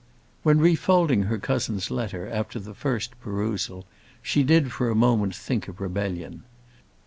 [0.41, 3.85] When refolding her cousin's letter, after the first perusal,
[4.23, 6.41] she did for a moment think of rebellion.